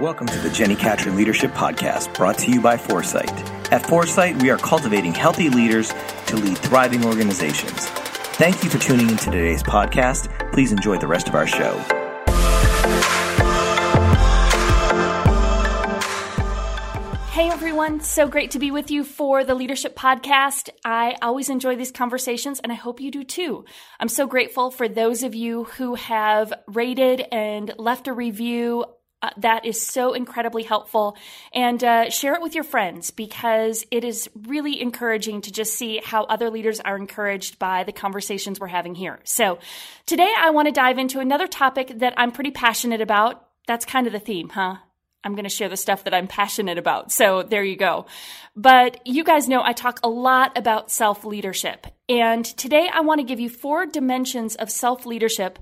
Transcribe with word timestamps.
Welcome 0.00 0.26
to 0.26 0.38
the 0.40 0.48
Jenni 0.48 0.76
Catron 0.76 1.14
Leadership 1.14 1.52
Podcast, 1.52 2.12
brought 2.14 2.36
to 2.38 2.50
you 2.50 2.60
by 2.60 2.76
4Sight. 2.76 3.30
At 3.70 3.84
4Sight, 3.84 4.42
we 4.42 4.50
are 4.50 4.58
cultivating 4.58 5.14
healthy 5.14 5.48
leaders 5.50 5.94
to 6.26 6.34
lead 6.34 6.58
thriving 6.58 7.04
organizations. 7.04 7.86
Thank 8.34 8.64
you 8.64 8.70
for 8.70 8.78
tuning 8.78 9.08
in 9.08 9.16
to 9.16 9.30
today's 9.30 9.62
podcast. 9.62 10.52
Please 10.52 10.72
enjoy 10.72 10.98
the 10.98 11.06
rest 11.06 11.28
of 11.28 11.36
our 11.36 11.46
show. 11.46 11.78
Hey 17.30 17.50
everyone, 17.50 18.00
so 18.00 18.26
great 18.26 18.50
to 18.50 18.58
be 18.58 18.72
with 18.72 18.90
you 18.90 19.04
for 19.04 19.44
the 19.44 19.54
Leadership 19.54 19.94
Podcast. 19.94 20.70
I 20.84 21.16
always 21.22 21.48
enjoy 21.48 21.76
these 21.76 21.92
conversations 21.92 22.58
and 22.58 22.72
I 22.72 22.74
hope 22.74 23.00
you 23.00 23.12
do 23.12 23.22
too. 23.22 23.64
I'm 24.00 24.08
so 24.08 24.26
grateful 24.26 24.72
for 24.72 24.88
those 24.88 25.22
of 25.22 25.36
you 25.36 25.64
who 25.64 25.94
have 25.94 26.52
rated 26.66 27.20
and 27.30 27.72
left 27.78 28.08
a 28.08 28.12
review 28.12 28.86
uh, 29.24 29.30
that 29.38 29.64
is 29.64 29.80
so 29.80 30.12
incredibly 30.12 30.62
helpful. 30.62 31.16
And 31.54 31.82
uh, 31.82 32.10
share 32.10 32.34
it 32.34 32.42
with 32.42 32.54
your 32.54 32.64
friends 32.64 33.10
because 33.10 33.86
it 33.90 34.04
is 34.04 34.28
really 34.46 34.82
encouraging 34.82 35.40
to 35.42 35.52
just 35.52 35.74
see 35.74 36.00
how 36.04 36.24
other 36.24 36.50
leaders 36.50 36.78
are 36.80 36.96
encouraged 36.96 37.58
by 37.58 37.84
the 37.84 37.92
conversations 37.92 38.60
we're 38.60 38.66
having 38.66 38.94
here. 38.94 39.20
So 39.24 39.58
today 40.04 40.30
I 40.38 40.50
want 40.50 40.66
to 40.66 40.72
dive 40.72 40.98
into 40.98 41.20
another 41.20 41.46
topic 41.46 42.00
that 42.00 42.12
I'm 42.18 42.32
pretty 42.32 42.50
passionate 42.50 43.00
about. 43.00 43.46
That's 43.66 43.86
kind 43.86 44.06
of 44.06 44.12
the 44.12 44.18
theme, 44.18 44.50
huh? 44.50 44.76
I'm 45.24 45.34
going 45.34 45.44
to 45.44 45.48
share 45.48 45.70
the 45.70 45.76
stuff 45.78 46.04
that 46.04 46.12
I'm 46.12 46.26
passionate 46.26 46.76
about. 46.76 47.10
So 47.10 47.42
there 47.42 47.64
you 47.64 47.76
go. 47.76 48.04
But 48.54 49.06
you 49.06 49.24
guys 49.24 49.48
know 49.48 49.62
I 49.62 49.72
talk 49.72 50.00
a 50.02 50.08
lot 50.08 50.58
about 50.58 50.90
self 50.90 51.24
leadership. 51.24 51.86
And 52.10 52.44
today 52.44 52.90
I 52.92 53.00
want 53.00 53.20
to 53.20 53.26
give 53.26 53.40
you 53.40 53.48
four 53.48 53.86
dimensions 53.86 54.54
of 54.56 54.70
self 54.70 55.06
leadership 55.06 55.58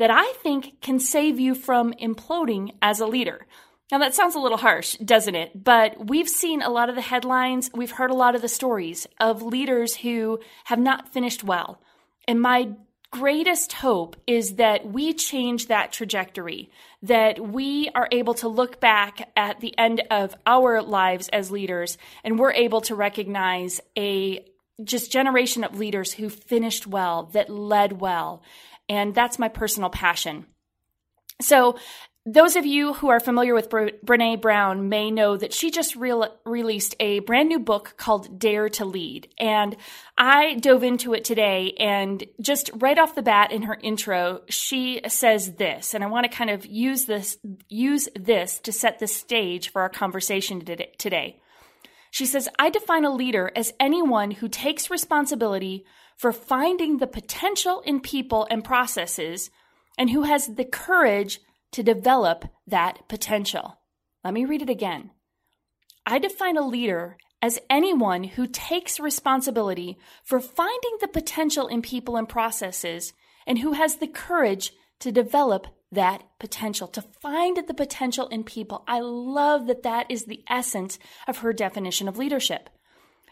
that 0.00 0.10
I 0.10 0.32
think 0.42 0.80
can 0.80 0.98
save 0.98 1.38
you 1.38 1.54
from 1.54 1.92
imploding 1.92 2.74
as 2.80 3.00
a 3.00 3.06
leader. 3.06 3.46
Now, 3.92 3.98
that 3.98 4.14
sounds 4.14 4.34
a 4.34 4.38
little 4.38 4.56
harsh, 4.56 4.94
doesn't 4.94 5.34
it? 5.34 5.62
But 5.62 6.08
we've 6.08 6.28
seen 6.28 6.62
a 6.62 6.70
lot 6.70 6.88
of 6.88 6.94
the 6.94 7.02
headlines, 7.02 7.70
we've 7.74 7.90
heard 7.90 8.10
a 8.10 8.14
lot 8.14 8.34
of 8.34 8.40
the 8.40 8.48
stories 8.48 9.06
of 9.20 9.42
leaders 9.42 9.96
who 9.96 10.40
have 10.64 10.78
not 10.78 11.12
finished 11.12 11.44
well. 11.44 11.82
And 12.26 12.40
my 12.40 12.70
greatest 13.10 13.74
hope 13.74 14.16
is 14.26 14.54
that 14.54 14.90
we 14.90 15.12
change 15.12 15.66
that 15.66 15.92
trajectory, 15.92 16.70
that 17.02 17.38
we 17.38 17.90
are 17.94 18.08
able 18.10 18.32
to 18.34 18.48
look 18.48 18.80
back 18.80 19.30
at 19.36 19.60
the 19.60 19.76
end 19.76 20.02
of 20.10 20.34
our 20.46 20.80
lives 20.80 21.28
as 21.28 21.50
leaders 21.50 21.98
and 22.24 22.38
we're 22.38 22.52
able 22.52 22.80
to 22.82 22.94
recognize 22.94 23.82
a 23.98 24.46
just 24.82 25.12
generation 25.12 25.62
of 25.62 25.78
leaders 25.78 26.14
who 26.14 26.30
finished 26.30 26.86
well, 26.86 27.24
that 27.34 27.50
led 27.50 28.00
well, 28.00 28.42
and 28.90 29.14
that's 29.14 29.38
my 29.38 29.48
personal 29.48 29.88
passion. 29.88 30.44
So, 31.40 31.78
those 32.26 32.54
of 32.54 32.66
you 32.66 32.92
who 32.92 33.08
are 33.08 33.18
familiar 33.18 33.54
with 33.54 33.70
Brene 33.70 34.42
Brown 34.42 34.90
may 34.90 35.10
know 35.10 35.38
that 35.38 35.54
she 35.54 35.70
just 35.70 35.96
re- 35.96 36.28
released 36.44 36.94
a 37.00 37.20
brand 37.20 37.48
new 37.48 37.58
book 37.58 37.94
called 37.96 38.38
Dare 38.38 38.68
to 38.68 38.84
Lead. 38.84 39.32
And 39.38 39.74
I 40.18 40.56
dove 40.56 40.84
into 40.84 41.14
it 41.14 41.24
today 41.24 41.72
and 41.78 42.22
just 42.38 42.70
right 42.76 42.98
off 42.98 43.14
the 43.14 43.22
bat 43.22 43.52
in 43.52 43.62
her 43.62 43.78
intro, 43.82 44.42
she 44.50 45.00
says 45.08 45.54
this, 45.54 45.94
and 45.94 46.04
I 46.04 46.08
want 46.08 46.30
to 46.30 46.36
kind 46.36 46.50
of 46.50 46.66
use 46.66 47.06
this, 47.06 47.38
use 47.70 48.06
this 48.14 48.58
to 48.60 48.72
set 48.72 48.98
the 48.98 49.06
stage 49.06 49.70
for 49.70 49.80
our 49.80 49.88
conversation 49.88 50.60
today. 50.60 51.40
She 52.10 52.26
says, 52.26 52.50
I 52.58 52.68
define 52.68 53.06
a 53.06 53.14
leader 53.14 53.50
as 53.56 53.72
anyone 53.80 54.32
who 54.32 54.48
takes 54.48 54.90
responsibility 54.90 55.86
for 56.20 56.32
finding 56.32 56.98
the 56.98 57.06
potential 57.06 57.80
in 57.86 57.98
people 57.98 58.46
and 58.50 58.62
processes 58.62 59.50
and 59.96 60.10
who 60.10 60.24
has 60.24 60.48
the 60.48 60.66
courage 60.66 61.40
to 61.72 61.82
develop 61.82 62.44
that 62.66 63.08
potential. 63.08 63.78
Let 64.22 64.34
me 64.34 64.44
read 64.44 64.60
it 64.60 64.68
again. 64.68 65.12
I 66.04 66.18
define 66.18 66.58
a 66.58 66.66
leader 66.66 67.16
as 67.40 67.58
anyone 67.70 68.24
who 68.24 68.46
takes 68.46 69.00
responsibility 69.00 69.96
for 70.22 70.40
finding 70.40 70.98
the 71.00 71.08
potential 71.08 71.68
in 71.68 71.80
people 71.80 72.18
and 72.18 72.28
processes 72.28 73.14
and 73.46 73.58
who 73.60 73.72
has 73.72 73.96
the 73.96 74.06
courage 74.06 74.72
to 74.98 75.10
develop 75.10 75.68
that 75.90 76.22
potential, 76.38 76.86
to 76.88 77.00
find 77.22 77.56
the 77.66 77.72
potential 77.72 78.28
in 78.28 78.44
people. 78.44 78.84
I 78.86 79.00
love 79.00 79.68
that 79.68 79.84
that 79.84 80.10
is 80.10 80.26
the 80.26 80.44
essence 80.50 80.98
of 81.26 81.38
her 81.38 81.54
definition 81.54 82.08
of 82.08 82.18
leadership. 82.18 82.68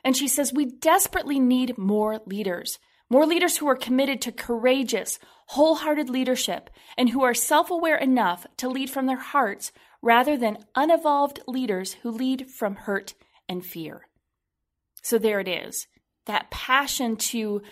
And 0.04 0.16
she 0.16 0.28
says, 0.28 0.53
We 0.53 0.66
desperately 0.66 1.38
need 1.38 1.78
more 1.78 2.20
leaders, 2.26 2.78
more 3.10 3.26
leaders 3.26 3.59
who 3.59 3.69
are 3.69 3.76
committed 3.76 4.20
to 4.22 4.32
courageous, 4.32 5.19
wholehearted 5.48 6.10
leadership 6.10 6.70
and 6.97 7.10
who 7.10 7.22
are 7.22 7.34
self 7.34 7.70
aware 7.70 7.97
enough 7.97 8.47
to 8.59 8.69
lead 8.69 8.91
from 8.91 9.06
their 9.06 9.19
hearts 9.19 9.72
rather 10.03 10.36
than 10.36 10.64
unevolved 10.75 11.41
leaders 11.47 11.94
who 12.03 12.10
lead 12.10 12.50
from 12.50 12.75
hurt 12.76 13.14
and 13.48 13.64
fear. 13.64 14.06
So 15.03 15.19
there 15.19 15.41
it 15.41 15.48
is 15.48 15.86
that 16.26 16.50
passion 16.50 17.16
to 17.16 17.62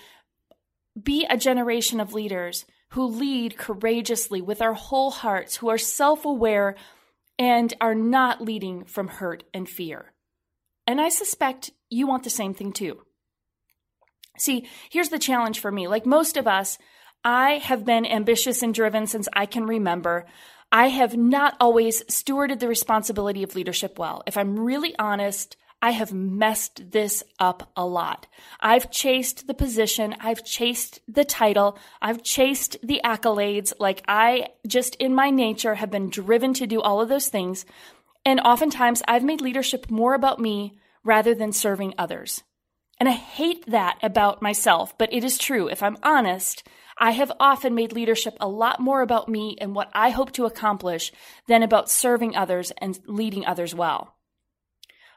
be 1.01 1.27
a 1.29 1.37
generation 1.37 2.01
of 2.01 2.15
leaders 2.15 2.65
who 2.91 3.07
lead 3.07 3.59
courageously 3.59 4.41
with 4.41 4.63
our 4.63 4.73
whole 4.73 5.11
hearts, 5.11 5.57
who 5.57 5.69
are 5.69 5.79
self 5.79 6.25
aware 6.25 6.77
and 7.39 7.75
are 7.81 7.95
not 7.95 8.41
leading 8.41 8.85
from 8.85 9.09
hurt 9.09 9.45
and 9.53 9.69
fear. 9.69 10.13
And 10.87 11.01
I 11.01 11.09
suspect 11.09 11.71
you 11.91 12.07
want 12.07 12.25
the 12.25 12.31
same 12.31 12.55
thing 12.55 12.73
too. 12.73 13.03
See, 14.39 14.67
here's 14.91 15.09
the 15.09 15.19
challenge 15.19 15.61
for 15.61 15.73
me. 15.73 15.89
Like 15.89 16.07
most 16.07 16.37
of 16.37 16.47
us, 16.47 16.79
I 17.25 17.55
have 17.59 17.85
been 17.85 18.07
ambitious 18.07 18.63
and 18.63 18.73
driven 18.73 19.07
since 19.07 19.29
I 19.33 19.47
can 19.47 19.67
remember. 19.67 20.27
I 20.71 20.89
have 20.89 21.17
not 21.17 21.57
always 21.61 22.03
stewarded 22.05 22.61
the 22.61 22.69
responsibility 22.69 23.43
of 23.43 23.55
leadership 23.55 23.99
well. 23.99 24.23
If 24.27 24.37
I'm 24.37 24.59
really 24.59 24.95
honest, 24.99 25.57
I 25.83 25.91
have 25.91 26.13
messed 26.13 26.91
this 26.91 27.23
up 27.39 27.71
a 27.77 27.87
lot. 27.87 28.27
I've 28.61 28.91
chased 28.91 29.47
the 29.47 29.55
position, 29.55 30.17
I've 30.21 30.45
chased 30.45 31.01
the 31.07 31.25
title, 31.25 31.79
I've 32.01 32.23
chased 32.23 32.79
the 32.83 33.01
accolades. 33.05 33.73
Like 33.79 34.03
I 34.09 34.49
just 34.67 34.97
in 34.97 35.15
my 35.15 35.31
nature 35.31 35.75
have 35.75 35.91
been 35.91 36.09
driven 36.09 36.55
to 36.55 36.67
do 36.67 36.81
all 36.81 37.01
of 37.01 37.09
those 37.09 37.29
things. 37.29 37.67
And 38.27 38.41
oftentimes 38.41 39.05
I've 39.07 39.23
made 39.23 39.41
leadership 39.41 39.89
more 39.89 40.13
about 40.13 40.41
me 40.41 40.81
rather 41.05 41.33
than 41.33 41.53
serving 41.53 41.95
others. 41.97 42.43
And 42.99 43.09
I 43.09 43.13
hate 43.13 43.65
that 43.67 43.99
about 44.03 44.43
myself, 44.43 44.99
but 44.99 45.13
it 45.13 45.23
is 45.23 45.39
true. 45.39 45.69
If 45.69 45.81
I'm 45.81 45.97
honest, 46.03 46.67
I 46.99 47.13
have 47.13 47.31
often 47.39 47.77
made 47.77 47.93
leadership 47.93 48.37
a 48.41 48.49
lot 48.49 48.81
more 48.81 49.01
about 49.01 49.29
me 49.29 49.57
and 49.61 49.77
what 49.77 49.91
I 49.95 50.11
hope 50.11 50.33
to 50.33 50.45
accomplish 50.45 51.13
than 51.47 51.63
about 51.63 51.89
serving 51.89 52.35
others 52.35 52.73
and 52.79 52.99
leading 53.07 53.47
others 53.47 53.77
well. 53.77 54.17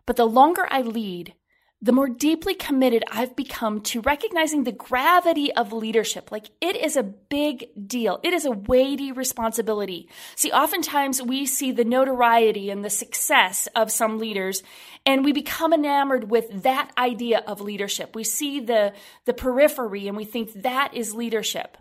But 0.05 0.15
the 0.15 0.27
longer 0.27 0.67
I 0.69 0.81
lead, 0.81 1.33
the 1.81 1.93
more 1.93 2.09
deeply 2.09 2.53
committed 2.53 3.03
I've 3.09 3.37
become 3.37 3.79
to 3.81 4.01
recognizing 4.01 4.63
the 4.63 4.71
gravity 4.73 5.53
of 5.53 5.71
leadership. 5.71 6.29
Like 6.29 6.49
it 6.59 6.75
is 6.75 6.97
a 6.97 7.03
big 7.03 7.69
deal. 7.87 8.19
It 8.21 8.33
is 8.33 8.45
a 8.45 8.51
weighty 8.51 9.13
responsibility. 9.13 10.09
See, 10.35 10.51
oftentimes 10.51 11.21
we 11.21 11.45
see 11.45 11.71
the 11.71 11.85
notoriety 11.85 12.69
and 12.69 12.83
the 12.83 12.89
success 12.89 13.67
of 13.75 13.91
some 13.91 14.19
leaders 14.19 14.61
and 15.05 15.23
we 15.23 15.31
become 15.31 15.73
enamored 15.73 16.29
with 16.29 16.63
that 16.63 16.91
idea 16.97 17.43
of 17.47 17.61
leadership. 17.61 18.13
We 18.13 18.25
see 18.25 18.59
the, 18.59 18.93
the 19.23 19.33
periphery 19.33 20.09
and 20.09 20.17
we 20.17 20.25
think 20.25 20.51
that 20.63 20.93
is 20.93 21.15
leadership. 21.15 21.77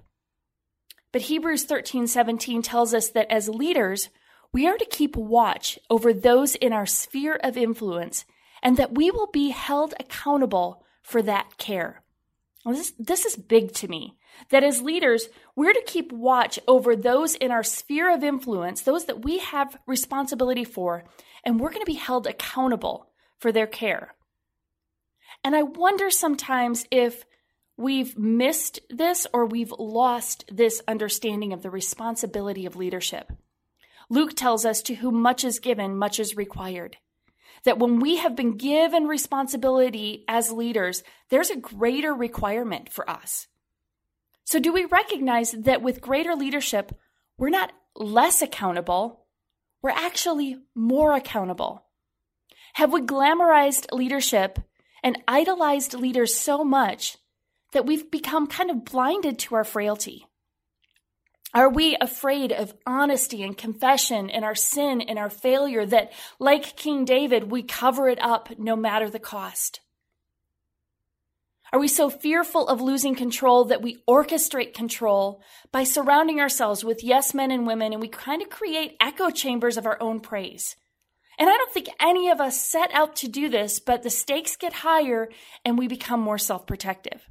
But 1.11 1.23
Hebrews 1.23 1.65
13, 1.65 2.07
17 2.07 2.63
tells 2.63 2.95
us 2.95 3.11
that 3.11 3.33
as 3.33 3.49
leaders, 3.49 4.11
we 4.53 4.69
are 4.69 4.77
to 4.77 4.85
keep 4.85 5.17
watch 5.17 5.79
over 5.91 6.13
those 6.13 6.55
in 6.55 6.73
our 6.73 6.87
sphere 6.87 7.35
of 7.43 7.57
influence 7.57 8.25
and 8.63 8.77
that 8.77 8.95
we 8.95 9.11
will 9.11 9.29
be 9.29 9.51
held 9.51 9.95
accountable 9.99 10.85
for 11.03 11.23
that 11.23 11.57
care. 11.59 12.03
This, 12.65 12.93
this 12.99 13.25
is 13.25 13.37
big 13.37 13.73
to 13.75 13.89
me. 13.89 14.17
That 14.51 14.63
as 14.63 14.83
leaders, 14.83 15.29
we're 15.57 15.73
to 15.73 15.83
keep 15.87 16.13
watch 16.13 16.59
over 16.69 16.95
those 16.95 17.35
in 17.35 17.51
our 17.51 17.63
sphere 17.63 18.13
of 18.13 18.23
influence, 18.23 18.83
those 18.83 19.07
that 19.07 19.25
we 19.25 19.39
have 19.39 19.79
responsibility 19.87 20.65
for, 20.65 21.05
and 21.45 21.59
we're 21.59 21.71
going 21.71 21.83
to 21.83 21.87
be 21.87 21.95
held 21.95 22.27
accountable 22.27 23.11
for 23.39 23.53
their 23.53 23.67
care. 23.67 24.15
And 25.43 25.57
I 25.57 25.63
wonder 25.63 26.11
sometimes 26.11 26.87
if 26.91 27.25
we've 27.77 28.19
missed 28.19 28.81
this 28.91 29.27
or 29.33 29.47
we've 29.47 29.73
lost 29.73 30.45
this 30.53 30.83
understanding 30.87 31.53
of 31.53 31.63
the 31.63 31.71
responsibility 31.71 32.67
of 32.67 32.77
leadership. 32.77 33.33
Luke 34.11 34.35
tells 34.35 34.65
us 34.65 34.83
to 34.83 34.95
whom 34.95 35.21
much 35.21 35.45
is 35.45 35.59
given, 35.59 35.97
much 35.97 36.19
is 36.21 36.37
required 36.37 36.97
that 37.65 37.79
when 37.79 38.01
we 38.01 38.17
have 38.17 38.37
been 38.37 38.57
given 38.57 39.07
responsibility 39.07 40.25
as 40.29 40.53
leaders, 40.53 41.03
there's 41.31 41.51
a 41.51 41.57
greater 41.57 42.15
requirement 42.15 42.93
for 42.93 43.09
us. 43.09 43.47
So, 44.45 44.59
do 44.59 44.73
we 44.73 44.85
recognize 44.87 45.53
that 45.53 45.83
with 45.83 46.01
greater 46.01 46.35
leadership, 46.35 46.93
we're 47.37 47.51
not 47.51 47.73
less 47.95 48.41
accountable, 48.41 49.27
we're 49.83 49.91
actually 49.91 50.57
more 50.75 51.15
accountable? 51.15 51.85
Have 52.75 52.93
we 52.93 53.03
glamorized 53.03 53.93
leadership 53.93 54.59
and 55.03 55.19
idolized 55.27 55.95
leaders 55.95 56.35
so 56.35 56.65
much 56.65 57.19
that 57.73 57.87
we've 57.87 58.11
become 58.11 58.47
kind 58.47 58.71
of 58.71 58.85
blinded 58.85 59.39
to 59.41 59.57
our 59.57 59.65
frailty? 59.65 60.28
Are 61.55 61.71
we 61.71 61.97
afraid 61.99 62.53
of 62.53 62.75
honesty 62.87 63.43
and 63.43 63.57
confession 63.57 64.29
and 64.29 64.45
our 64.45 64.55
sin 64.55 65.01
and 65.01 65.19
our 65.19 65.31
failure 65.31 65.87
that, 65.87 66.13
like 66.39 66.77
King 66.77 67.05
David, 67.05 67.51
we 67.51 67.63
cover 67.63 68.09
it 68.09 68.19
up 68.21 68.59
no 68.59 68.77
matter 68.77 69.09
the 69.09 69.19
cost? 69.19 69.81
Are 71.73 71.81
we 71.81 71.89
so 71.89 72.09
fearful 72.11 72.67
of 72.69 72.81
losing 72.81 73.15
control 73.15 73.65
that 73.67 73.83
we 73.83 74.03
orchestrate 74.09 74.75
control 74.75 75.43
by 75.71 75.85
surrounding 75.85 76.41
ourselves 76.41 76.85
with 76.85 77.05
yes 77.05 77.35
men 77.35 77.51
and 77.51 77.67
women 77.67 77.93
and 77.93 78.01
we 78.01 78.09
kind 78.09 78.41
of 78.41 78.49
create 78.49 78.97
echo 79.01 79.31
chambers 79.31 79.77
of 79.77 79.87
our 79.87 80.01
own 80.01 80.21
praise? 80.21 80.77
And 81.39 81.49
I 81.49 81.57
don't 81.57 81.73
think 81.73 81.89
any 82.01 82.31
of 82.31 82.41
us 82.41 82.61
set 82.61 82.93
out 82.93 83.17
to 83.17 83.29
do 83.29 83.49
this, 83.49 83.79
but 83.81 84.03
the 84.03 84.11
stakes 84.11 84.57
get 84.57 84.73
higher 84.73 85.29
and 85.65 85.79
we 85.79 85.89
become 85.89 86.21
more 86.21 86.39
self 86.39 86.67
protective. 86.67 87.29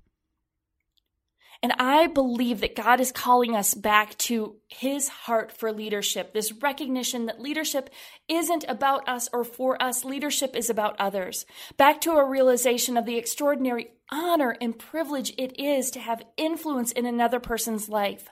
And 1.63 1.73
I 1.79 2.07
believe 2.07 2.61
that 2.61 2.75
God 2.75 2.99
is 2.99 3.11
calling 3.11 3.55
us 3.55 3.73
back 3.73 4.17
to 4.19 4.57
his 4.67 5.07
heart 5.07 5.51
for 5.51 5.71
leadership, 5.71 6.33
this 6.33 6.51
recognition 6.51 7.25
that 7.25 7.41
leadership 7.41 7.89
isn't 8.27 8.65
about 8.67 9.07
us 9.07 9.27
or 9.33 9.43
for 9.43 9.81
us, 9.81 10.05
leadership 10.05 10.55
is 10.55 10.69
about 10.69 10.95
others. 10.99 11.45
Back 11.77 12.01
to 12.01 12.11
a 12.11 12.29
realization 12.29 12.97
of 12.97 13.05
the 13.05 13.17
extraordinary 13.17 13.91
honor 14.11 14.55
and 14.61 14.77
privilege 14.77 15.33
it 15.37 15.59
is 15.59 15.91
to 15.91 15.99
have 15.99 16.23
influence 16.37 16.91
in 16.91 17.05
another 17.05 17.39
person's 17.39 17.89
life. 17.89 18.29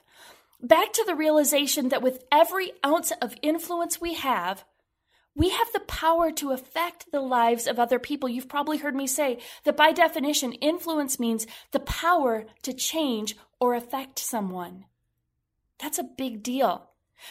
Back 0.62 0.92
to 0.94 1.04
the 1.06 1.14
realization 1.14 1.90
that 1.90 2.02
with 2.02 2.24
every 2.32 2.72
ounce 2.84 3.12
of 3.20 3.36
influence 3.42 4.00
we 4.00 4.14
have, 4.14 4.64
we 5.36 5.50
have 5.50 5.70
the 5.72 5.80
power 5.80 6.32
to 6.32 6.52
affect 6.52 7.12
the 7.12 7.20
lives 7.20 7.66
of 7.66 7.78
other 7.78 7.98
people. 7.98 8.28
You've 8.28 8.48
probably 8.48 8.78
heard 8.78 8.96
me 8.96 9.06
say 9.06 9.38
that 9.64 9.76
by 9.76 9.92
definition, 9.92 10.52
influence 10.54 11.20
means 11.20 11.46
the 11.72 11.80
power 11.80 12.46
to 12.62 12.72
change 12.72 13.36
or 13.60 13.74
affect 13.74 14.18
someone. 14.18 14.86
That's 15.78 15.98
a 15.98 16.04
big 16.04 16.42
deal. 16.42 16.88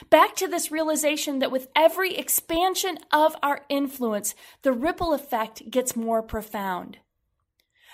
Back 0.10 0.36
to 0.38 0.48
this 0.48 0.72
realization 0.72 1.40
that 1.40 1.52
with 1.52 1.68
every 1.76 2.16
expansion 2.16 3.00
of 3.12 3.36
our 3.42 3.62
influence, 3.70 4.36
the 4.62 4.74
ripple 4.74 5.14
effect 5.14 5.70
gets 5.70 5.96
more 5.96 6.22
profound. 6.22 7.00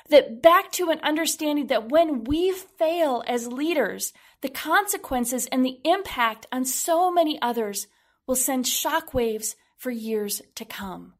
That 0.09 0.41
back 0.41 0.73
to 0.73 0.89
an 0.89 0.99
understanding 1.03 1.67
that 1.67 1.89
when 1.89 2.25
we 2.25 2.51
fail 2.51 3.23
as 3.27 3.47
leaders, 3.47 4.11
the 4.41 4.49
consequences 4.49 5.47
and 5.47 5.65
the 5.65 5.79
impact 5.85 6.47
on 6.51 6.65
so 6.65 7.11
many 7.11 7.41
others 7.41 7.87
will 8.27 8.35
send 8.35 8.65
shockwaves 8.65 9.55
for 9.81 9.89
years 9.89 10.43
to 10.53 10.63
come. 10.63 11.13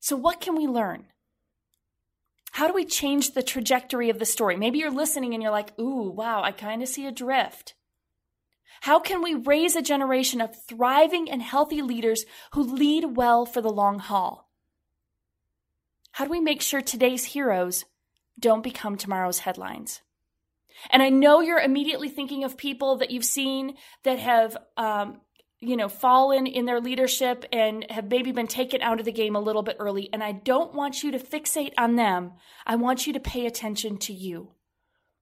So, 0.00 0.16
what 0.16 0.38
can 0.38 0.54
we 0.54 0.66
learn? 0.66 1.06
How 2.50 2.66
do 2.66 2.74
we 2.74 2.84
change 2.84 3.32
the 3.32 3.42
trajectory 3.42 4.10
of 4.10 4.18
the 4.18 4.26
story? 4.26 4.54
Maybe 4.54 4.78
you're 4.78 4.90
listening 4.90 5.32
and 5.32 5.42
you're 5.42 5.50
like, 5.50 5.78
ooh, 5.80 6.10
wow, 6.10 6.42
I 6.42 6.52
kind 6.52 6.82
of 6.82 6.88
see 6.88 7.06
a 7.06 7.12
drift. 7.12 7.74
How 8.82 9.00
can 9.00 9.22
we 9.22 9.32
raise 9.32 9.76
a 9.76 9.82
generation 9.82 10.42
of 10.42 10.54
thriving 10.68 11.30
and 11.30 11.40
healthy 11.40 11.80
leaders 11.80 12.26
who 12.52 12.62
lead 12.62 13.16
well 13.16 13.46
for 13.46 13.62
the 13.62 13.72
long 13.72 13.98
haul? 13.98 14.50
How 16.12 16.26
do 16.26 16.30
we 16.30 16.40
make 16.40 16.60
sure 16.60 16.82
today's 16.82 17.24
heroes 17.24 17.86
don't 18.38 18.62
become 18.62 18.98
tomorrow's 18.98 19.38
headlines? 19.38 20.02
And 20.90 21.02
I 21.02 21.08
know 21.08 21.40
you're 21.40 21.58
immediately 21.58 22.10
thinking 22.10 22.44
of 22.44 22.58
people 22.58 22.96
that 22.98 23.10
you've 23.10 23.24
seen 23.24 23.76
that 24.04 24.18
have 24.18 24.56
um, 24.76 25.22
you 25.60 25.76
know, 25.76 25.88
fallen 25.88 26.46
in 26.46 26.66
their 26.66 26.80
leadership 26.80 27.44
and 27.52 27.84
have 27.90 28.08
maybe 28.08 28.30
been 28.30 28.46
taken 28.46 28.80
out 28.80 29.00
of 29.00 29.04
the 29.04 29.12
game 29.12 29.34
a 29.34 29.40
little 29.40 29.62
bit 29.62 29.76
early. 29.80 30.08
And 30.12 30.22
I 30.22 30.32
don't 30.32 30.74
want 30.74 31.02
you 31.02 31.10
to 31.12 31.18
fixate 31.18 31.72
on 31.76 31.96
them. 31.96 32.32
I 32.66 32.76
want 32.76 33.06
you 33.06 33.12
to 33.14 33.20
pay 33.20 33.46
attention 33.46 33.98
to 33.98 34.12
you. 34.12 34.52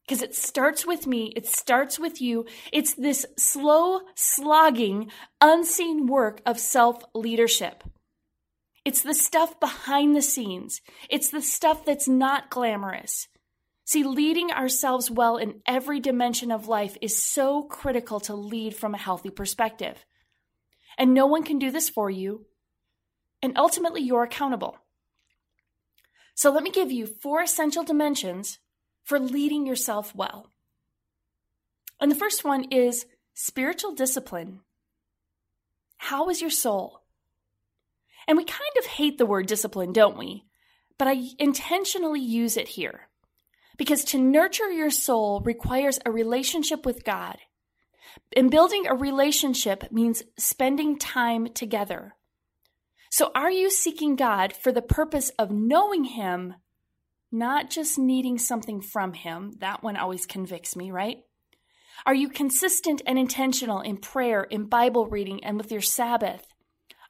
Because 0.06 0.22
it 0.22 0.36
starts 0.36 0.86
with 0.86 1.06
me, 1.06 1.32
it 1.34 1.46
starts 1.46 1.98
with 1.98 2.20
you. 2.20 2.46
It's 2.72 2.94
this 2.94 3.26
slow, 3.36 4.02
slogging, 4.14 5.10
unseen 5.40 6.06
work 6.06 6.42
of 6.46 6.60
self 6.60 7.02
leadership. 7.12 7.82
It's 8.84 9.02
the 9.02 9.14
stuff 9.14 9.58
behind 9.58 10.14
the 10.14 10.22
scenes, 10.22 10.80
it's 11.10 11.30
the 11.30 11.42
stuff 11.42 11.84
that's 11.84 12.06
not 12.06 12.50
glamorous. 12.50 13.26
See, 13.84 14.04
leading 14.04 14.50
ourselves 14.50 15.10
well 15.10 15.36
in 15.36 15.60
every 15.66 15.98
dimension 15.98 16.50
of 16.52 16.68
life 16.68 16.96
is 17.00 17.22
so 17.22 17.62
critical 17.62 18.20
to 18.20 18.34
lead 18.34 18.76
from 18.76 18.94
a 18.94 18.98
healthy 18.98 19.30
perspective 19.30 20.04
and 20.98 21.12
no 21.14 21.26
one 21.26 21.42
can 21.42 21.58
do 21.58 21.70
this 21.70 21.88
for 21.88 22.10
you. 22.10 22.46
And 23.42 23.56
ultimately, 23.56 24.02
you're 24.02 24.22
accountable. 24.22 24.78
So, 26.34 26.50
let 26.50 26.62
me 26.62 26.70
give 26.70 26.90
you 26.90 27.06
four 27.06 27.42
essential 27.42 27.84
dimensions 27.84 28.58
for 29.04 29.18
leading 29.18 29.66
yourself 29.66 30.14
well. 30.14 30.50
And 32.00 32.10
the 32.10 32.16
first 32.16 32.44
one 32.44 32.64
is 32.64 33.06
spiritual 33.34 33.94
discipline. 33.94 34.60
How 35.96 36.28
is 36.28 36.40
your 36.40 36.50
soul? 36.50 37.02
And 38.28 38.36
we 38.36 38.44
kind 38.44 38.62
of 38.78 38.86
hate 38.86 39.18
the 39.18 39.26
word 39.26 39.46
discipline, 39.46 39.92
don't 39.92 40.18
we? 40.18 40.44
But 40.98 41.08
I 41.08 41.22
intentionally 41.38 42.20
use 42.20 42.56
it 42.56 42.68
here 42.68 43.08
because 43.76 44.04
to 44.04 44.18
nurture 44.18 44.70
your 44.70 44.90
soul 44.90 45.40
requires 45.40 45.98
a 46.04 46.10
relationship 46.10 46.84
with 46.84 47.04
God 47.04 47.38
and 48.34 48.50
building 48.50 48.86
a 48.86 48.94
relationship 48.94 49.90
means 49.90 50.22
spending 50.38 50.98
time 50.98 51.48
together. 51.52 52.14
So, 53.10 53.30
are 53.34 53.50
you 53.50 53.70
seeking 53.70 54.16
God 54.16 54.52
for 54.52 54.72
the 54.72 54.82
purpose 54.82 55.30
of 55.38 55.50
knowing 55.50 56.04
Him, 56.04 56.54
not 57.32 57.70
just 57.70 57.98
needing 57.98 58.38
something 58.38 58.80
from 58.80 59.12
Him? 59.12 59.52
That 59.60 59.82
one 59.82 59.96
always 59.96 60.26
convicts 60.26 60.76
me, 60.76 60.90
right? 60.90 61.18
Are 62.04 62.14
you 62.14 62.28
consistent 62.28 63.00
and 63.06 63.18
intentional 63.18 63.80
in 63.80 63.96
prayer, 63.96 64.42
in 64.42 64.66
Bible 64.66 65.06
reading, 65.06 65.42
and 65.44 65.56
with 65.56 65.72
your 65.72 65.80
Sabbath? 65.80 66.44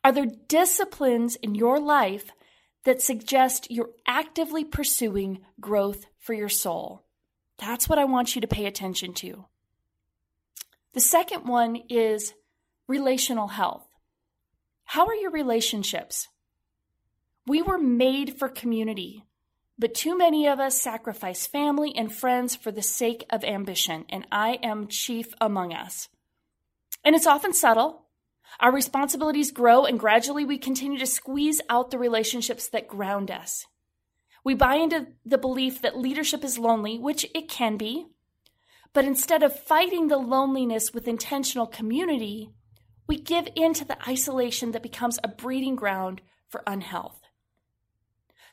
Are 0.04 0.12
there 0.12 0.28
disciplines 0.48 1.34
in 1.36 1.54
your 1.56 1.80
life 1.80 2.30
that 2.84 3.02
suggest 3.02 3.70
you're 3.70 3.90
actively 4.06 4.64
pursuing 4.64 5.40
growth 5.60 6.04
for 6.20 6.34
your 6.34 6.48
soul? 6.48 7.04
That's 7.58 7.88
what 7.88 7.98
I 7.98 8.04
want 8.04 8.34
you 8.34 8.40
to 8.42 8.46
pay 8.46 8.66
attention 8.66 9.14
to. 9.14 9.46
The 10.96 11.02
second 11.02 11.46
one 11.46 11.76
is 11.90 12.32
relational 12.88 13.48
health. 13.48 13.86
How 14.84 15.04
are 15.04 15.14
your 15.14 15.30
relationships? 15.30 16.28
We 17.46 17.60
were 17.60 17.76
made 17.76 18.38
for 18.38 18.48
community, 18.48 19.22
but 19.78 19.94
too 19.94 20.16
many 20.16 20.46
of 20.46 20.58
us 20.58 20.80
sacrifice 20.80 21.46
family 21.46 21.94
and 21.94 22.10
friends 22.10 22.56
for 22.56 22.72
the 22.72 22.80
sake 22.80 23.26
of 23.28 23.44
ambition, 23.44 24.06
and 24.08 24.26
I 24.32 24.58
am 24.62 24.88
chief 24.88 25.34
among 25.38 25.74
us. 25.74 26.08
And 27.04 27.14
it's 27.14 27.26
often 27.26 27.52
subtle. 27.52 28.06
Our 28.58 28.72
responsibilities 28.72 29.50
grow, 29.50 29.84
and 29.84 30.00
gradually 30.00 30.46
we 30.46 30.56
continue 30.56 30.98
to 31.00 31.06
squeeze 31.06 31.60
out 31.68 31.90
the 31.90 31.98
relationships 31.98 32.70
that 32.70 32.88
ground 32.88 33.30
us. 33.30 33.66
We 34.44 34.54
buy 34.54 34.76
into 34.76 35.08
the 35.26 35.36
belief 35.36 35.82
that 35.82 35.98
leadership 35.98 36.42
is 36.42 36.58
lonely, 36.58 36.98
which 36.98 37.26
it 37.34 37.50
can 37.50 37.76
be, 37.76 38.06
but 38.96 39.04
instead 39.04 39.42
of 39.42 39.54
fighting 39.54 40.08
the 40.08 40.16
loneliness 40.16 40.94
with 40.94 41.06
intentional 41.06 41.66
community, 41.66 42.48
we 43.06 43.18
give 43.18 43.46
in 43.54 43.74
to 43.74 43.84
the 43.84 43.98
isolation 44.08 44.72
that 44.72 44.82
becomes 44.82 45.18
a 45.22 45.28
breeding 45.28 45.76
ground 45.76 46.22
for 46.48 46.62
unhealth. 46.66 47.20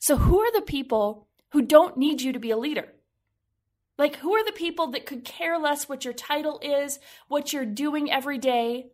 So, 0.01 0.17
who 0.17 0.41
are 0.41 0.51
the 0.51 0.61
people 0.61 1.29
who 1.53 1.61
don't 1.61 1.95
need 1.95 2.21
you 2.21 2.33
to 2.33 2.39
be 2.39 2.51
a 2.51 2.57
leader? 2.57 2.89
Like, 3.97 4.17
who 4.17 4.35
are 4.35 4.43
the 4.43 4.51
people 4.51 4.87
that 4.87 5.05
could 5.05 5.23
care 5.23 5.57
less 5.57 5.87
what 5.87 6.03
your 6.03 6.13
title 6.13 6.59
is, 6.61 6.99
what 7.29 7.53
you're 7.53 7.65
doing 7.65 8.11
every 8.11 8.37
day, 8.37 8.87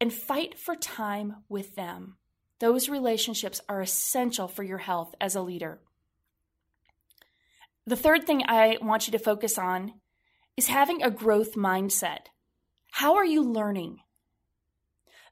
and 0.00 0.12
fight 0.12 0.58
for 0.58 0.74
time 0.74 1.36
with 1.48 1.76
them? 1.76 2.16
Those 2.58 2.88
relationships 2.88 3.60
are 3.68 3.80
essential 3.80 4.48
for 4.48 4.64
your 4.64 4.78
health 4.78 5.14
as 5.20 5.36
a 5.36 5.40
leader. 5.40 5.78
The 7.86 7.94
third 7.94 8.26
thing 8.26 8.42
I 8.48 8.78
want 8.82 9.06
you 9.06 9.12
to 9.12 9.20
focus 9.20 9.56
on 9.56 9.92
is 10.56 10.66
having 10.66 11.02
a 11.02 11.10
growth 11.10 11.54
mindset. 11.54 12.26
How 12.90 13.14
are 13.14 13.24
you 13.24 13.42
learning? 13.42 13.98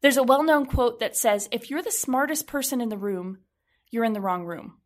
There's 0.00 0.16
a 0.16 0.22
well 0.22 0.42
known 0.42 0.66
quote 0.66 1.00
that 1.00 1.16
says, 1.16 1.48
if 1.52 1.70
you're 1.70 1.82
the 1.82 1.92
smartest 1.92 2.46
person 2.46 2.80
in 2.80 2.88
the 2.88 2.96
room, 2.96 3.38
you're 3.90 4.04
in 4.04 4.14
the 4.14 4.20
wrong 4.20 4.44
room. 4.44 4.78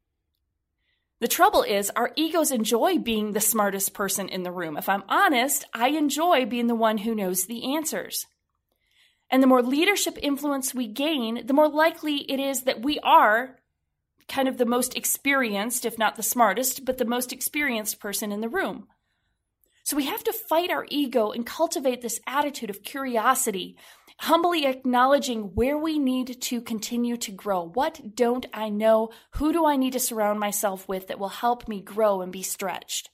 The 1.20 1.28
trouble 1.28 1.62
is, 1.62 1.90
our 1.90 2.10
egos 2.16 2.50
enjoy 2.50 2.98
being 2.98 3.32
the 3.32 3.40
smartest 3.40 3.94
person 3.94 4.28
in 4.28 4.42
the 4.42 4.50
room. 4.50 4.76
If 4.76 4.88
I'm 4.88 5.04
honest, 5.08 5.64
I 5.72 5.88
enjoy 5.88 6.44
being 6.46 6.66
the 6.66 6.74
one 6.74 6.98
who 6.98 7.14
knows 7.14 7.46
the 7.46 7.74
answers. 7.76 8.26
And 9.30 9.42
the 9.42 9.46
more 9.46 9.62
leadership 9.62 10.18
influence 10.20 10.74
we 10.74 10.88
gain, 10.88 11.46
the 11.46 11.54
more 11.54 11.68
likely 11.68 12.30
it 12.30 12.40
is 12.40 12.64
that 12.64 12.82
we 12.82 12.98
are 13.00 13.58
kind 14.28 14.48
of 14.48 14.58
the 14.58 14.66
most 14.66 14.96
experienced, 14.96 15.84
if 15.84 15.98
not 15.98 16.16
the 16.16 16.22
smartest, 16.22 16.84
but 16.84 16.98
the 16.98 17.04
most 17.04 17.32
experienced 17.32 18.00
person 18.00 18.32
in 18.32 18.40
the 18.40 18.48
room. 18.48 18.88
So 19.84 19.98
we 19.98 20.06
have 20.06 20.24
to 20.24 20.32
fight 20.32 20.70
our 20.70 20.86
ego 20.88 21.30
and 21.30 21.44
cultivate 21.44 22.00
this 22.00 22.18
attitude 22.26 22.70
of 22.70 22.82
curiosity, 22.82 23.76
humbly 24.18 24.64
acknowledging 24.64 25.54
where 25.54 25.76
we 25.76 25.98
need 25.98 26.40
to 26.40 26.62
continue 26.62 27.18
to 27.18 27.30
grow. 27.30 27.62
What 27.62 28.16
don't 28.16 28.46
I 28.54 28.70
know? 28.70 29.10
Who 29.32 29.52
do 29.52 29.66
I 29.66 29.76
need 29.76 29.92
to 29.92 30.00
surround 30.00 30.40
myself 30.40 30.88
with 30.88 31.08
that 31.08 31.18
will 31.18 31.28
help 31.28 31.68
me 31.68 31.82
grow 31.82 32.22
and 32.22 32.32
be 32.32 32.42
stretched? 32.42 33.10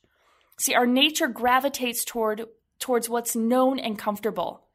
See, 0.59 0.73
our 0.73 0.87
nature 0.87 1.27
gravitates 1.27 2.05
toward 2.05 2.47
towards 2.79 3.09
what's 3.09 3.35
known 3.35 3.81
and 3.81 3.99
comfortable. 3.99 4.69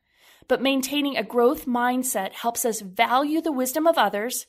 But 0.49 0.61
maintaining 0.61 1.15
a 1.15 1.23
growth 1.23 1.65
mindset 1.65 2.33
helps 2.33 2.65
us 2.65 2.81
value 2.81 3.41
the 3.41 3.53
wisdom 3.53 3.87
of 3.87 3.97
others, 3.97 4.45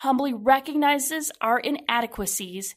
humbly 0.00 0.34
recognizes 0.34 1.32
our 1.40 1.58
inadequacies, 1.58 2.76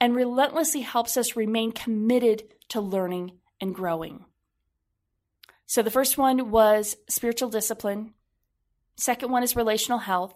and 0.00 0.16
relentlessly 0.16 0.80
helps 0.80 1.18
us 1.18 1.36
remain 1.36 1.72
committed 1.72 2.44
to 2.70 2.80
learning 2.80 3.32
and 3.60 3.74
growing. 3.74 4.24
So 5.66 5.82
the 5.82 5.90
first 5.90 6.18
one 6.18 6.50
was 6.50 6.96
spiritual 7.08 7.48
discipline. 7.48 8.14
Second 8.96 9.30
one 9.30 9.42
is 9.42 9.54
relational 9.54 10.00
health. 10.00 10.34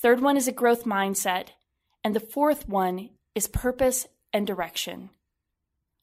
Third 0.00 0.20
one 0.20 0.36
is 0.36 0.48
a 0.48 0.52
growth 0.52 0.84
mindset. 0.84 1.50
And 2.02 2.14
the 2.14 2.20
fourth 2.20 2.68
one 2.68 3.10
is 3.34 3.46
purpose 3.46 4.06
and 4.32 4.46
direction. 4.46 5.10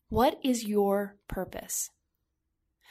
What 0.09 0.39
is 0.43 0.63
your 0.63 1.15
purpose? 1.27 1.89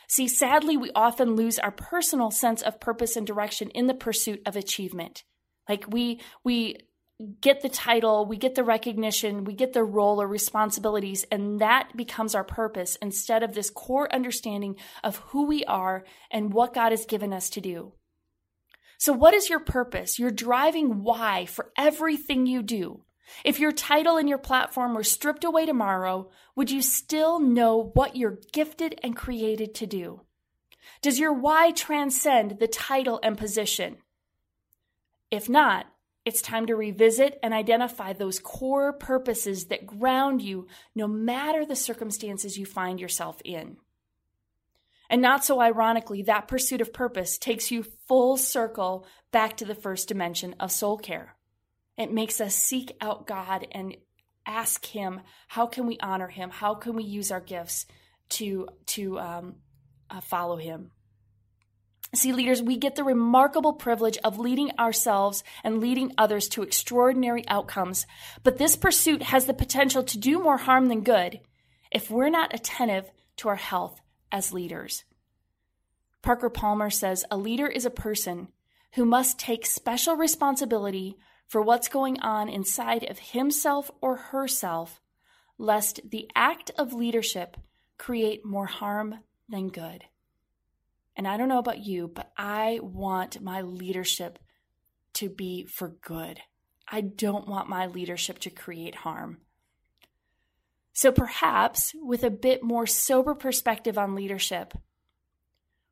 See, 0.08 0.28
sadly, 0.28 0.76
we 0.76 0.90
often 0.94 1.34
lose 1.34 1.58
our 1.58 1.70
personal 1.70 2.30
sense 2.30 2.61
of 2.61 2.80
purpose 2.80 3.16
and 3.16 3.26
direction 3.26 3.70
in 3.70 3.87
the 3.87 3.94
pursuit 3.94 4.42
of 4.44 4.56
achievement. 4.56 5.25
Like 5.68 5.87
we, 5.88 6.20
we 6.42 6.76
get 7.40 7.61
the 7.61 7.68
title, 7.68 8.26
we 8.26 8.37
get 8.37 8.54
the 8.54 8.64
recognition, 8.64 9.44
we 9.44 9.54
get 9.54 9.73
the 9.73 9.85
role 9.85 10.21
or 10.21 10.26
responsibilities, 10.26 11.25
and 11.30 11.61
that 11.61 11.97
becomes 11.97 12.35
our 12.35 12.44
purpose 12.44 12.97
instead 13.00 13.42
of 13.42 13.54
this 13.54 13.71
core 13.71 14.12
understanding 14.12 14.76
of 15.02 15.16
who 15.16 15.47
we 15.47 15.64
are 15.64 16.04
and 16.30 16.52
what 16.52 16.75
God 16.75 16.90
has 16.90 17.06
given 17.06 17.33
us 17.33 17.49
to 17.50 17.61
do. 17.61 17.92
So, 18.99 19.12
what 19.12 19.35
is 19.35 19.49
your 19.49 19.61
purpose? 19.61 20.18
Your 20.18 20.30
driving 20.30 21.02
why 21.02 21.47
for 21.47 21.71
everything 21.76 22.47
you 22.47 22.62
do? 22.62 23.04
If 23.44 23.59
your 23.59 23.73
title 23.73 24.16
and 24.16 24.28
your 24.28 24.38
platform 24.38 24.94
were 24.94 25.02
stripped 25.02 25.44
away 25.44 25.66
tomorrow, 25.66 26.30
would 26.56 26.71
you 26.71 26.83
still 26.83 27.38
know 27.38 27.90
what 27.94 28.16
you're 28.16 28.38
gifted 28.52 28.99
and 29.02 29.16
created 29.16 29.75
to 29.76 29.87
do? 29.87 30.23
Does 31.00 31.18
your 31.18 31.33
why 31.33 31.71
transcend 31.71 32.59
the 32.59 32.68
title 32.68 33.21
and 33.23 33.37
position? 33.37 33.99
If 35.30 35.49
not, 35.49 35.87
it's 36.25 36.40
time 36.40 36.66
to 36.66 36.76
revisit 36.76 37.38
and 37.43 37.52
identify 37.52 38.12
those 38.12 38.38
core 38.38 38.93
purposes 38.93 39.66
that 39.66 39.87
ground 39.87 40.40
you 40.40 40.66
no 40.95 41.07
matter 41.07 41.66
the 41.66 41.76
circumstances 41.76 42.57
you 42.57 42.64
find 42.64 42.99
yourself 42.99 43.40
in. 43.45 43.76
And 45.11 45.21
not 45.21 45.45
so 45.45 45.61
ironically, 45.61 46.23
that 46.23 46.49
pursuit 46.49 46.81
of 46.81 46.93
purpose 46.93 47.37
takes 47.37 47.71
you 47.71 47.85
full 48.09 48.37
circle 48.38 49.07
back 49.33 49.59
to 49.59 49.64
the 49.66 49.75
first 49.75 50.09
dimension 50.09 50.54
of 50.59 50.73
soul 50.73 50.97
care. 50.97 51.37
It 51.99 52.11
makes 52.11 52.40
us 52.40 52.54
seek 52.54 52.97
out 53.00 53.26
God 53.26 53.66
and 53.71 53.97
ask 54.47 54.85
Him, 54.87 55.21
how 55.47 55.66
can 55.66 55.87
we 55.87 55.99
honor 56.00 56.28
Him? 56.28 56.50
How 56.50 56.75
can 56.75 56.97
we 56.97 57.04
use 57.04 57.31
our 57.31 57.40
gifts 57.40 57.87
to, 58.31 58.69
to 58.87 59.19
um, 59.19 59.57
uh, 60.09 60.21
follow 60.21 60.57
Him? 60.57 60.90
See, 62.14 62.33
leaders, 62.33 62.62
we 62.62 62.76
get 62.76 62.94
the 62.94 63.02
remarkable 63.02 63.73
privilege 63.73 64.18
of 64.23 64.38
leading 64.38 64.71
ourselves 64.78 65.42
and 65.64 65.80
leading 65.80 66.12
others 66.16 66.49
to 66.50 66.62
extraordinary 66.62 67.47
outcomes. 67.49 68.06
But 68.44 68.56
this 68.56 68.76
pursuit 68.76 69.23
has 69.23 69.47
the 69.47 69.54
potential 69.54 70.04
to 70.04 70.18
do 70.18 70.38
more 70.38 70.56
harm 70.56 70.87
than 70.87 71.02
good 71.02 71.40
if 71.90 72.11
we're 72.11 72.30
not 72.30 72.54
attentive 72.54 73.11
to 73.38 73.49
our 73.49 73.56
health 73.56 74.00
as 74.30 74.52
leaders. 74.52 75.04
Parker 76.23 76.49
Palmer 76.49 76.88
says 76.88 77.25
a 77.30 77.37
leader 77.37 77.66
is 77.66 77.85
a 77.85 77.90
person 77.90 78.49
who 78.94 79.04
must 79.04 79.38
take 79.38 79.66
special 79.66 80.14
responsibility 80.16 81.16
for 81.49 81.61
what's 81.61 81.88
going 81.88 82.21
on 82.21 82.49
inside 82.49 83.04
of 83.11 83.18
himself 83.18 83.90
or 84.00 84.16
herself, 84.16 85.00
lest 85.59 86.00
the 86.09 86.30
act 86.35 86.71
of 86.78 86.92
leadership 86.92 87.56
create 87.99 88.44
more 88.44 88.66
harm 88.66 89.16
than 89.49 89.68
good. 89.68 90.04
And 91.16 91.28
I 91.28 91.37
don't 91.37 91.49
know 91.49 91.59
about 91.59 91.85
you, 91.85 92.09
but 92.09 92.33
I 92.37 92.80
want 92.83 93.40
my 93.40 93.62
leadership 93.62 94.38
to 95.14 95.28
be 95.28 95.64
for 95.64 95.88
good. 95.88 96.40
I 96.88 97.00
don't 97.00 97.49
want 97.49 97.68
my 97.68 97.87
leadership 97.87 98.40
to 98.40 98.50
create 98.50 98.94
harm. 98.94 99.38
So 100.92 101.11
perhaps 101.11 101.92
with 101.94 102.23
a 102.23 102.30
bit 102.30 102.62
more 102.62 102.87
sober 102.87 103.35
perspective 103.35 103.99
on 103.99 104.14
leadership, 104.14 104.75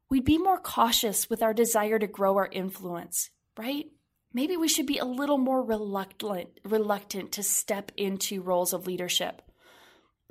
we'd 0.09 0.25
be 0.25 0.39
more 0.39 0.59
cautious 0.59 1.29
with 1.29 1.43
our 1.43 1.55
desire 1.55 1.99
to 1.99 2.07
grow 2.07 2.37
our 2.37 2.49
influence, 2.51 3.31
right? 3.57 3.87
Maybe 4.33 4.57
we 4.57 4.69
should 4.69 4.87
be 4.87 4.99
a 4.99 5.05
little 5.05 5.39
more 5.39 5.63
reluctant 5.63 6.49
reluctant 6.65 7.33
to 7.33 7.43
step 7.43 7.93
into 7.97 8.43
roles 8.43 8.73
of 8.73 8.87
leadership. 8.87 9.43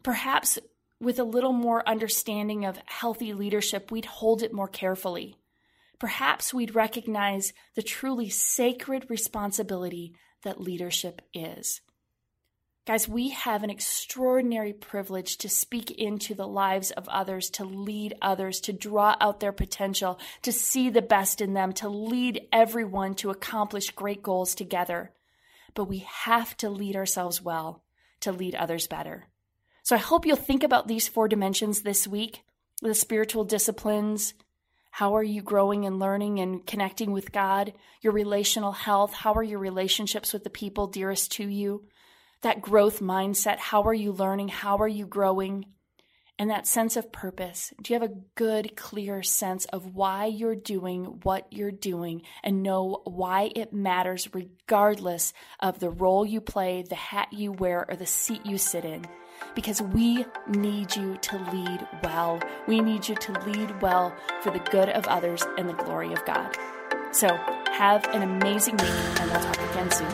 Perhaps 0.03 0.57
with 1.01 1.19
a 1.19 1.23
little 1.23 1.51
more 1.51 1.87
understanding 1.89 2.63
of 2.63 2.79
healthy 2.85 3.33
leadership, 3.33 3.91
we'd 3.91 4.05
hold 4.05 4.43
it 4.43 4.53
more 4.53 4.67
carefully. 4.67 5.35
Perhaps 5.99 6.53
we'd 6.53 6.75
recognize 6.75 7.53
the 7.75 7.81
truly 7.81 8.29
sacred 8.29 9.09
responsibility 9.09 10.15
that 10.43 10.61
leadership 10.61 11.21
is. 11.33 11.81
Guys, 12.87 13.07
we 13.07 13.29
have 13.29 13.63
an 13.63 13.69
extraordinary 13.69 14.73
privilege 14.73 15.37
to 15.37 15.49
speak 15.49 15.91
into 15.91 16.33
the 16.33 16.47
lives 16.47 16.91
of 16.91 17.07
others, 17.09 17.49
to 17.51 17.63
lead 17.63 18.15
others, 18.21 18.59
to 18.61 18.73
draw 18.73 19.15
out 19.19 19.39
their 19.39 19.51
potential, 19.51 20.19
to 20.41 20.51
see 20.51 20.89
the 20.89 21.01
best 21.01 21.41
in 21.41 21.53
them, 21.53 21.73
to 21.73 21.89
lead 21.89 22.47
everyone 22.51 23.13
to 23.15 23.29
accomplish 23.29 23.91
great 23.91 24.23
goals 24.23 24.55
together. 24.55 25.11
But 25.75 25.85
we 25.85 25.99
have 26.25 26.57
to 26.57 26.69
lead 26.69 26.95
ourselves 26.95 27.41
well 27.41 27.83
to 28.21 28.31
lead 28.31 28.55
others 28.55 28.87
better. 28.87 29.27
So 29.83 29.95
I 29.95 29.99
hope 29.99 30.25
you'll 30.25 30.35
think 30.35 30.63
about 30.63 30.87
these 30.87 31.07
four 31.07 31.27
dimensions 31.27 31.81
this 31.81 32.07
week 32.07 32.43
the 32.81 32.93
spiritual 32.95 33.43
disciplines. 33.43 34.33
How 34.89 35.15
are 35.15 35.23
you 35.23 35.41
growing 35.41 35.85
and 35.85 35.99
learning 35.99 36.39
and 36.39 36.65
connecting 36.65 37.11
with 37.11 37.31
God? 37.31 37.73
Your 38.01 38.11
relational 38.11 38.71
health. 38.71 39.13
How 39.13 39.33
are 39.33 39.43
your 39.43 39.59
relationships 39.59 40.33
with 40.33 40.43
the 40.43 40.49
people 40.49 40.87
dearest 40.87 41.31
to 41.33 41.47
you? 41.47 41.85
That 42.41 42.61
growth 42.61 42.99
mindset. 42.99 43.57
How 43.59 43.83
are 43.83 43.93
you 43.93 44.11
learning? 44.11 44.47
How 44.49 44.77
are 44.77 44.87
you 44.87 45.05
growing? 45.05 45.65
And 46.39 46.49
that 46.49 46.65
sense 46.65 46.97
of 46.97 47.11
purpose. 47.11 47.71
Do 47.81 47.93
you 47.93 47.99
have 47.99 48.09
a 48.09 48.15
good, 48.33 48.75
clear 48.75 49.21
sense 49.21 49.65
of 49.65 49.93
why 49.93 50.25
you're 50.25 50.55
doing 50.55 51.19
what 51.21 51.45
you're 51.51 51.71
doing 51.71 52.23
and 52.43 52.63
know 52.63 53.03
why 53.05 53.51
it 53.55 53.73
matters, 53.73 54.27
regardless 54.33 55.33
of 55.59 55.79
the 55.79 55.91
role 55.91 56.25
you 56.25 56.41
play, 56.41 56.81
the 56.81 56.95
hat 56.95 57.31
you 57.31 57.51
wear, 57.51 57.85
or 57.87 57.95
the 57.95 58.07
seat 58.07 58.43
you 58.43 58.57
sit 58.57 58.85
in? 58.85 59.05
Because 59.55 59.81
we 59.81 60.25
need 60.47 60.95
you 60.95 61.17
to 61.17 61.37
lead 61.51 61.87
well. 62.03 62.41
We 62.67 62.79
need 62.79 63.07
you 63.07 63.15
to 63.15 63.31
lead 63.41 63.81
well 63.81 64.15
for 64.41 64.51
the 64.51 64.59
good 64.59 64.89
of 64.89 65.05
others 65.07 65.43
and 65.57 65.67
the 65.67 65.73
glory 65.73 66.13
of 66.13 66.25
God. 66.25 66.55
So, 67.11 67.27
have 67.71 68.05
an 68.13 68.21
amazing 68.21 68.77
week, 68.77 68.89
and 69.19 69.31
we'll 69.31 69.41
talk 69.41 69.71
again 69.71 69.91
soon. 69.91 70.09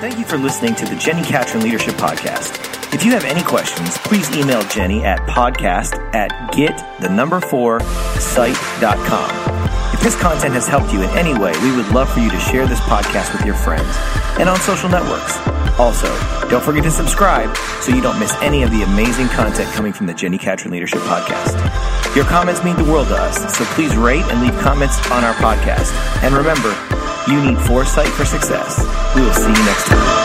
Thank 0.00 0.18
you 0.18 0.24
for 0.24 0.36
listening 0.36 0.74
to 0.74 0.84
the 0.84 0.96
Jenni 0.96 1.24
Catron 1.24 1.62
Leadership 1.62 1.94
Podcast. 1.94 2.58
If 2.92 3.04
you 3.04 3.12
have 3.12 3.24
any 3.24 3.42
questions, 3.42 3.96
please 3.98 4.28
email 4.36 4.60
Jenni 4.62 5.02
at 5.02 5.20
podcast 5.28 5.94
at 6.14 6.52
get 6.52 6.76
the 7.00 7.08
number 7.08 7.40
four 7.40 7.80
site.com. 8.18 9.30
If 9.94 10.00
this 10.02 10.20
content 10.20 10.54
has 10.54 10.66
helped 10.66 10.92
you 10.92 11.02
in 11.02 11.08
any 11.10 11.32
way, 11.38 11.52
we 11.62 11.74
would 11.74 11.88
love 11.88 12.12
for 12.12 12.20
you 12.20 12.30
to 12.30 12.40
share 12.40 12.66
this 12.66 12.80
podcast 12.80 13.32
with 13.32 13.46
your 13.46 13.54
friends 13.54 13.96
and 14.38 14.48
on 14.48 14.58
social 14.60 14.88
networks. 14.88 15.61
Also, 15.78 16.06
don't 16.48 16.62
forget 16.62 16.84
to 16.84 16.90
subscribe 16.90 17.56
so 17.80 17.94
you 17.94 18.02
don't 18.02 18.18
miss 18.18 18.34
any 18.42 18.62
of 18.62 18.70
the 18.70 18.82
amazing 18.82 19.28
content 19.28 19.70
coming 19.72 19.92
from 19.92 20.06
the 20.06 20.12
Jenni 20.12 20.38
Catron 20.38 20.72
Leadership 20.72 21.00
Podcast. 21.02 21.56
Your 22.14 22.24
comments 22.26 22.62
mean 22.62 22.76
the 22.76 22.84
world 22.84 23.08
to 23.08 23.16
us, 23.16 23.56
so 23.56 23.64
please 23.74 23.96
rate 23.96 24.24
and 24.26 24.42
leave 24.42 24.58
comments 24.60 24.98
on 25.10 25.24
our 25.24 25.34
podcast. 25.34 25.92
And 26.22 26.34
remember, 26.34 26.76
you 27.26 27.42
need 27.42 27.58
foresight 27.66 28.08
for 28.08 28.24
success. 28.24 28.78
We 29.14 29.22
will 29.22 29.32
see 29.32 29.48
you 29.48 29.64
next 29.64 29.86
time. 29.86 30.21